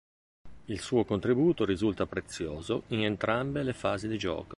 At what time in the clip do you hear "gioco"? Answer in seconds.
4.17-4.47